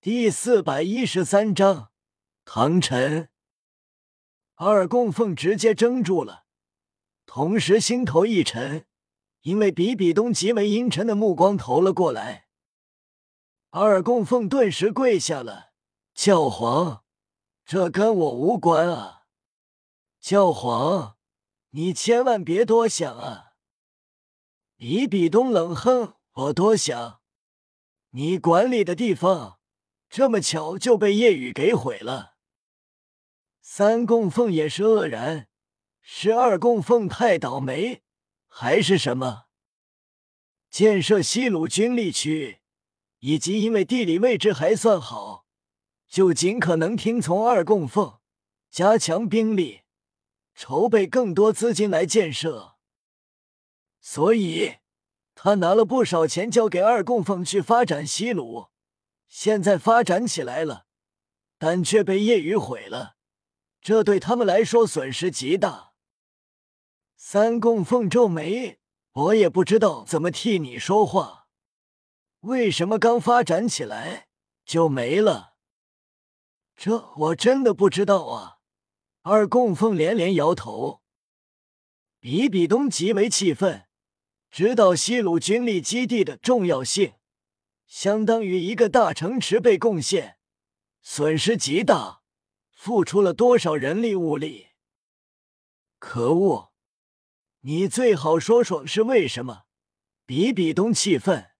[0.00, 1.90] 第四百一十三章，
[2.44, 3.30] 唐晨。
[4.54, 6.44] 二供奉直接怔住了，
[7.26, 8.86] 同时心头一沉，
[9.40, 12.46] 因为比比东极为阴沉的目光投了过来。
[13.70, 15.72] 二供奉顿时跪下了
[16.14, 17.02] ：“教皇，
[17.64, 19.24] 这跟我无关啊！
[20.20, 21.16] 教皇，
[21.70, 23.54] 你千万别多想啊！”
[24.78, 27.20] 比比东冷哼：“我多想？
[28.10, 29.57] 你管理的地方，
[30.08, 32.36] 这么巧就被夜雨给毁了。”
[33.60, 35.48] 三供奉也是愕然，
[36.00, 38.02] 是二供奉太倒霉，
[38.46, 39.44] 还是什么？
[40.70, 42.60] 建设西鲁军力区，
[43.20, 45.46] 以及因为地理位置还算好，
[46.08, 48.18] 就尽可能听从二供奉，
[48.70, 49.82] 加强兵力，
[50.54, 52.76] 筹备更多资金来建设。
[54.00, 54.76] 所以，
[55.34, 58.68] 他拿了不少钱交给二供奉去发展西鲁，
[59.28, 60.86] 现在发展起来了，
[61.58, 63.16] 但却被夜雨毁了。
[63.80, 65.92] 这对他们来说损失极大。
[67.16, 68.80] 三供奉皱眉，
[69.12, 71.46] 我也不知道怎么替你说话。
[72.40, 74.28] 为什么刚发展起来
[74.64, 75.56] 就没了？
[76.76, 78.58] 这我真的不知道啊！
[79.22, 81.02] 二供奉连连摇头。
[82.20, 83.88] 比比东极为气愤，
[84.50, 87.14] 知道西鲁军力基地的重要性，
[87.88, 90.38] 相当于一个大城池被攻陷，
[91.02, 92.22] 损失极大。
[92.70, 94.68] 付出了多少人力物力？
[95.98, 96.72] 可恶！
[97.62, 99.64] 你最好说说是为什么？
[100.24, 101.50] 比比东气愤。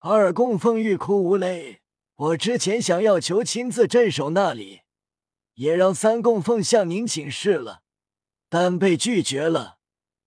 [0.00, 1.82] 二供奉欲哭无泪。
[2.16, 4.80] 我之前想要求亲自镇守那里，
[5.54, 7.84] 也让三供奉向您请示了，
[8.48, 9.78] 但被拒绝了。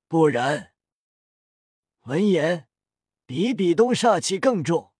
[0.08, 0.72] 不然，
[2.03, 2.69] 闻言，
[3.25, 4.91] 比比东煞气更重，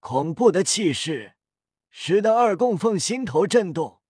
[0.00, 1.34] 恐怖的气势
[1.90, 4.00] 使得二供奉心头震动。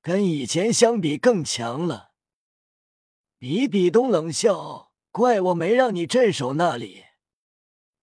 [0.00, 2.12] 跟以前相比更强了。
[3.38, 7.02] 比比东冷笑：“怪我没让你镇守那里。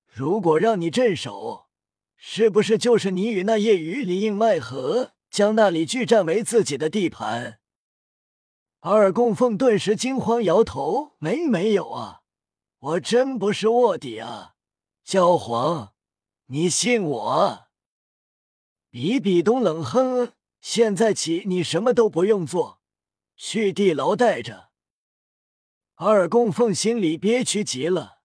[0.06, 1.70] 如果让你镇守，
[2.18, 7.62] 是不是就是你与那夜雨里应外合，将那里据占为自己的地盘？”
[8.82, 12.24] 二供奉顿时惊慌，摇头：“没没有啊，
[12.80, 14.53] 我真不是卧底啊！
[15.04, 15.94] 教皇，
[16.48, 17.68] 你信我？”
[18.90, 20.34] 比比东冷哼。
[20.62, 22.82] 现在起，你什么都不用做，
[23.36, 24.70] 去地牢待着。
[25.96, 28.22] 二供奉心里憋屈极了。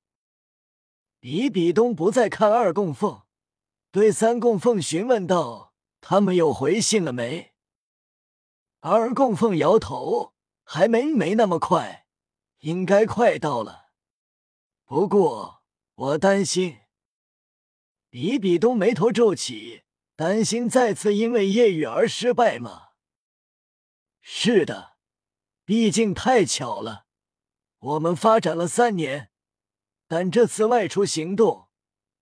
[1.18, 3.22] 比比东不再看二供奉，
[3.90, 7.54] 对三供奉询问道：“他们有回信了没？”
[8.78, 12.06] 二供奉摇头：“还没，没那么快，
[12.60, 13.86] 应该快到了。
[14.84, 15.57] 不过
[15.98, 16.78] 我担心。”
[18.10, 19.82] 比比东眉头皱起。
[20.18, 22.88] 担心再次因为夜雨而失败吗？
[24.20, 24.96] 是的，
[25.64, 27.06] 毕竟太巧了。
[27.78, 29.30] 我们发展了三年，
[30.08, 31.68] 但这次外出行动，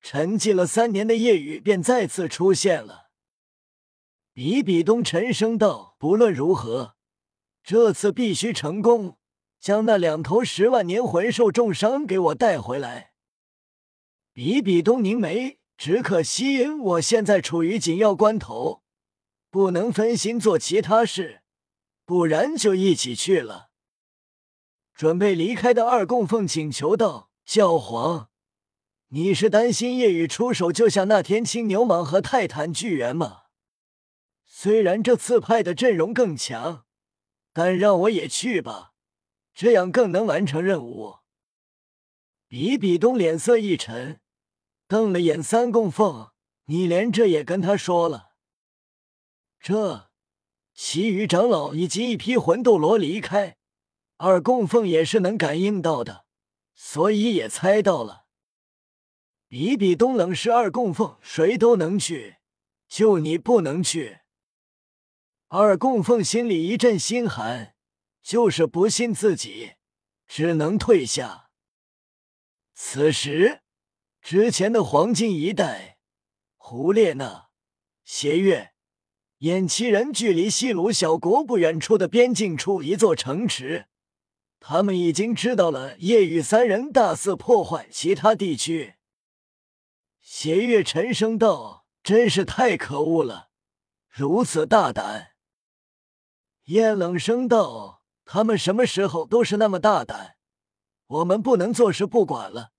[0.02, 3.08] 沉寂了三年的夜雨便再次出现了。
[4.34, 6.96] 比比东沉声道：“不论如何，
[7.62, 9.16] 这次必须成功，
[9.58, 13.14] 将那两头十万年魂兽重伤给我带回来。”
[14.36, 15.58] 比比东凝眉。
[15.78, 18.82] 只可惜我现在处于紧要关头，
[19.50, 21.40] 不能分心做其他事，
[22.04, 23.70] 不然就一起去了。
[24.94, 28.28] 准备离开的二供奉请求道：“教皇，
[29.08, 33.44] 你是担心夜雨出手救下那天青牛蟒和泰坦巨猿吗？
[34.44, 36.84] 虽然这次派的阵容更强，
[37.54, 38.92] 但让我也去吧，
[39.54, 41.20] 这样更能完成任务。”
[42.48, 44.20] 比比东脸色一沉。
[44.88, 46.30] 瞪了眼三供奉，
[46.66, 48.30] 你连这也跟他说了？
[49.58, 50.10] 这，
[50.74, 53.56] 其余长老以及一批魂斗罗离开，
[54.16, 56.26] 二供奉也是能感应到的，
[56.74, 58.26] 所以也猜到了。
[59.48, 62.36] 比比东冷是二供奉，谁都能去，
[62.88, 64.20] 就你不能去。
[65.48, 67.74] 二供奉心里一阵心寒，
[68.22, 69.74] 就是不信自己，
[70.26, 71.50] 只能退下。
[72.72, 73.62] 此时。
[74.28, 75.98] 之前的黄金一代，
[76.56, 77.46] 胡列娜、
[78.02, 78.72] 邪月、
[79.38, 83.86] 偃七人距离西鲁小国不远处的边境处一座城池，
[84.58, 88.96] 他们已经知道了夜雨三人大肆破坏其他地区。
[90.20, 93.50] 邪月沉声道：“真是太可恶了，
[94.08, 95.34] 如此大胆。”
[96.66, 100.34] 燕冷声道：“他们什么时候都是那么大胆？
[101.06, 102.72] 我们不能坐视不管了。”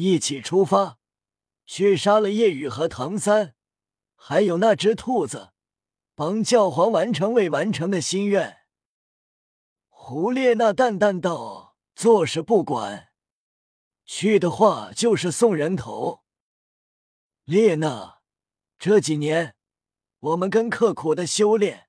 [0.00, 1.00] 一起出发，
[1.66, 3.56] 去杀了叶雨和唐三，
[4.14, 5.50] 还有那只兔子，
[6.14, 8.58] 帮教皇完成未完成的心愿。
[9.88, 13.08] 胡列娜淡淡道：“做事不管，
[14.04, 16.20] 去的话就是送人头。”
[17.42, 18.20] 列娜，
[18.78, 19.56] 这几年
[20.20, 21.88] 我们跟刻苦的修炼，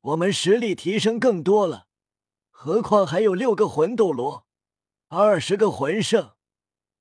[0.00, 1.86] 我们实力提升更多了，
[2.50, 4.44] 何况还有六个魂斗罗，
[5.06, 6.33] 二十个魂圣，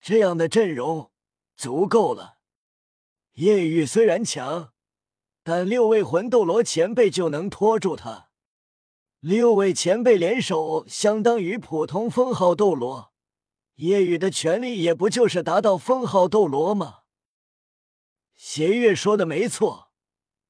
[0.06, 1.12] 这样的阵容
[1.56, 2.40] 足够了。
[3.36, 4.74] 夜雨虽然强，
[5.44, 8.30] 但六位魂斗罗前辈就能拖住他。
[9.22, 13.14] 六位前辈联手，相当于普通封号斗罗。
[13.76, 17.04] 夜雨的全力也不就是达到封号斗罗吗？
[18.36, 19.94] 邪月说的没错，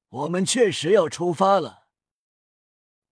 [0.08, 1.84] 我们确实要出发了。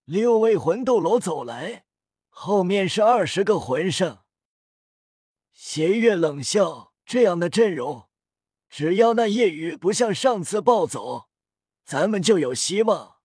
[0.03, 1.85] 六位魂斗罗走来，
[2.27, 4.22] 后面是二十个魂圣。
[5.65, 8.09] 邪月冷笑：这样的阵容。
[8.69, 11.29] 只要那夜雨不像上次暴走，
[11.85, 13.15] 咱们就有希望。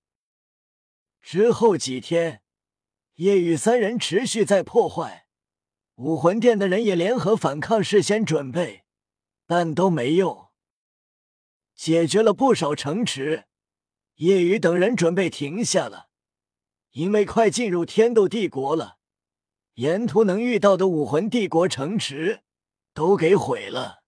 [1.20, 2.42] 之后几天，
[3.14, 5.26] 夜雨三人持续在破坏
[5.96, 8.84] 武魂殿的人也联合反抗，事先准备，
[9.44, 10.50] 但都没用。
[11.74, 13.46] 解决了不少城池，
[14.14, 16.08] 夜雨等人准备停下了，
[16.90, 18.97] 因为快进入天斗帝国了，
[19.78, 22.42] 沿途能遇到的武魂帝国城池
[22.92, 24.02] 都给毁了。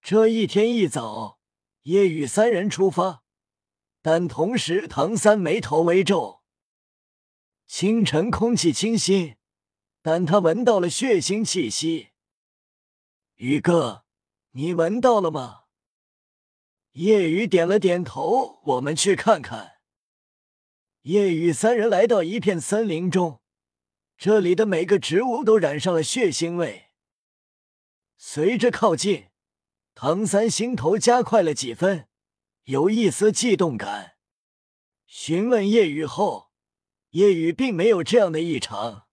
[0.00, 1.40] 这一天一早，
[1.82, 3.24] 夜雨三人出发，
[4.00, 6.44] 但同时唐三眉头微皱。
[7.66, 9.34] 清晨空气清新，
[10.00, 12.10] 但他闻到了血腥气息。
[13.34, 14.04] 宇哥，
[14.52, 15.62] 你闻到了吗？
[16.92, 18.60] 夜雨点了点头。
[18.62, 19.78] 我们去看看。
[21.02, 23.40] 夜雨三人来到一片森林中，
[24.16, 26.90] 这里的每个植物都染上了血腥味。
[28.16, 29.26] 随着靠近。
[29.96, 32.08] 唐三心头加快了几分，
[32.64, 34.16] 有一丝悸动感。
[35.06, 36.50] 询问叶雨后，
[37.10, 39.06] 叶雨并没有这样的异常。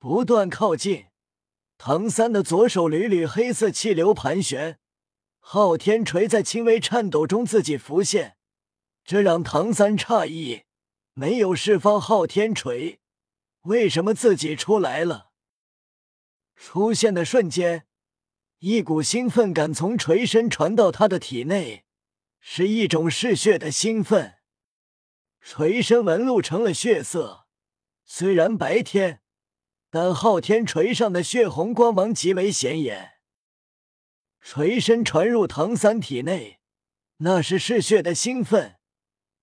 [0.00, 1.06] 不断靠近，
[1.78, 4.80] 唐三的左手缕缕黑色气流盘旋，
[5.38, 8.36] 昊天锤在轻微颤抖中自己浮现，
[9.04, 10.64] 这让唐三诧异：
[11.12, 12.98] 没有释放昊天锤，
[13.62, 15.30] 为什么自己出来了？
[16.56, 17.86] 出现的瞬间。
[18.58, 21.84] 一股兴奋感从锤身传到他的体内，
[22.38, 24.34] 是一种嗜血的兴奋。
[25.40, 27.46] 锤身纹路成了血色，
[28.04, 29.20] 虽然白天，
[29.90, 33.14] 但昊天锤上的血红光芒极为显眼。
[34.40, 36.60] 锤身传入唐三体内，
[37.18, 38.76] 那是嗜血的兴奋。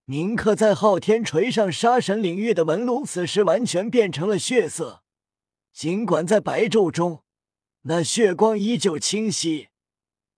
[0.09, 5.03] 铭刻在昊天锤上杀神领域的纹路，此时完全变成了血色。
[5.71, 7.23] 尽管在白昼中。
[7.81, 9.67] 那血光依旧清晰，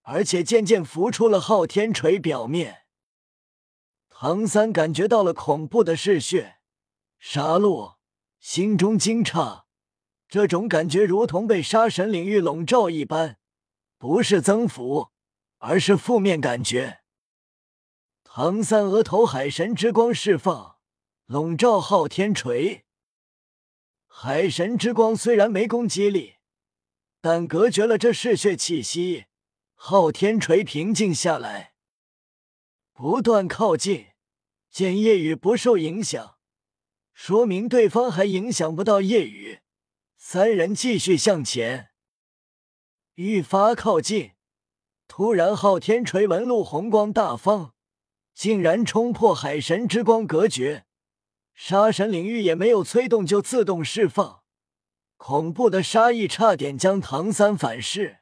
[0.01, 2.79] 而且渐渐浮出了昊天锤表面。
[4.09, 6.57] 唐三感觉到了恐怖的嗜血，
[7.17, 7.95] 杀戮，
[8.41, 9.63] 心中惊诧。
[10.27, 13.37] 这种感觉如同被杀神领域笼罩一般，
[13.97, 15.07] 不是增幅，
[15.59, 17.00] 而是负面感觉。
[18.33, 20.77] 唐三额头海神之光释放，
[21.25, 22.85] 笼罩昊天锤。
[24.07, 26.35] 海神之光虽然没攻击力。
[27.19, 29.25] 但隔绝了这嗜血气息，
[29.75, 31.73] 昊天锤平静下来，
[32.93, 34.05] 不断靠近。
[34.69, 36.37] 见夜雨不受影响，
[37.13, 39.59] 说明对方还影响不到夜雨。
[40.15, 41.89] 三人继续向前，
[43.15, 44.31] 愈发靠近。
[45.09, 47.73] 突然，昊天锤纹路红光大放，
[48.33, 50.85] 竟然冲破海神之光隔绝，
[51.53, 54.41] 杀神领域也没有催动就自动释放。
[55.17, 58.21] 恐怖的杀意差点将唐三反噬。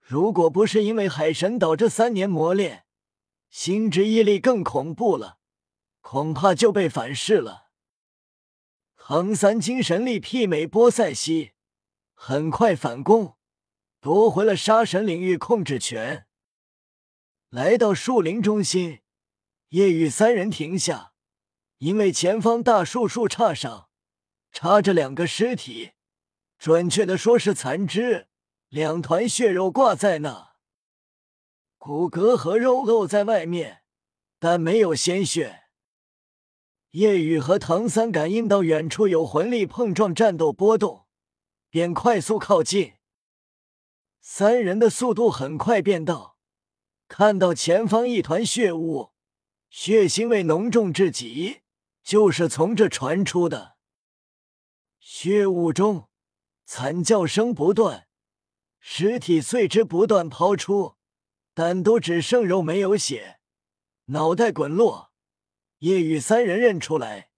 [0.00, 2.84] 如果不是因为海神岛这三年磨练，
[3.48, 5.38] 心之毅力更恐怖了，
[6.00, 7.70] 恐怕就被反噬了。
[8.96, 11.52] 唐三精神力媲美波塞西，
[12.12, 13.36] 很快反攻，
[14.00, 16.26] 夺回了杀神领域控制权。
[17.52, 19.00] 来到树林中心，
[19.68, 21.12] 夜雨三人停下，
[21.76, 23.90] 因为前方大树树杈上。
[24.50, 25.92] 插着两个尸体，
[26.56, 28.28] 准确的说是残肢，
[28.70, 30.54] 两团血肉挂在那，
[31.76, 33.82] 骨骼和肉露在外面，
[34.38, 35.64] 但没有鲜血。
[36.92, 41.06] 夜雨和唐三感应到远处有魂力碰撞、战斗波动，
[41.68, 42.94] 便快速靠近。
[44.22, 46.31] 三人的速度很快变到，
[47.14, 49.10] 看到前方一团血雾，
[49.68, 51.60] 血腥味浓重至极，
[52.02, 53.76] 就是从这传出的。
[54.98, 56.08] 血雾中，
[56.64, 58.08] 惨叫声不断，
[58.80, 60.94] 尸体碎肢不断抛出，
[61.52, 63.40] 但都只剩肉没有血，
[64.06, 65.12] 脑袋滚落。
[65.80, 67.28] 夜雨三人认出来，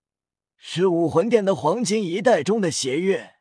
[0.57, 3.39] 是武魂殿的黄金一代中的邪月。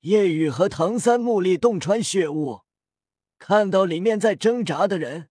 [0.00, 2.62] 夜雨和唐三目力洞穿血雾，
[3.44, 5.28] 看到里面在挣扎的人，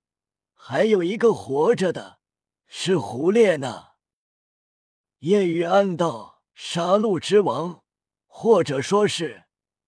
[0.54, 2.20] 还有一个活着的，
[2.68, 3.92] 是胡烈呢。
[5.20, 7.86] 夜雨暗道：杀戮之王，
[8.28, 9.46] 或者说是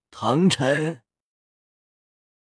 [0.10, 1.03] 唐晨。